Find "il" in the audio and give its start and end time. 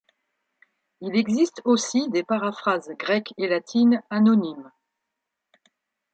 1.01-1.15